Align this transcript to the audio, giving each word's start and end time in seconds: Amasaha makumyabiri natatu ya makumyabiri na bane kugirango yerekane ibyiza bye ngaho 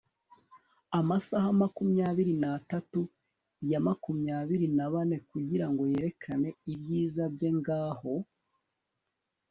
Amasaha 0.99 1.47
makumyabiri 1.61 2.33
natatu 2.43 3.01
ya 3.71 3.79
makumyabiri 3.87 4.67
na 4.77 4.85
bane 4.93 5.17
kugirango 5.31 5.81
yerekane 5.93 6.49
ibyiza 6.73 7.23
bye 7.33 7.49
ngaho 7.57 8.13